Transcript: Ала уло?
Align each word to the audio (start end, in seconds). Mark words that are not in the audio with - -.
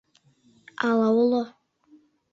Ала 0.89 1.09
уло? 1.21 1.43